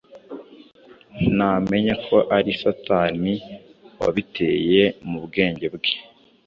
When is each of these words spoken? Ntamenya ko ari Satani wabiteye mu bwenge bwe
Ntamenya 1.35 1.93
ko 2.05 2.17
ari 2.37 2.51
Satani 2.61 3.33
wabiteye 4.01 4.83
mu 5.09 5.17
bwenge 5.25 5.67
bwe 5.75 5.91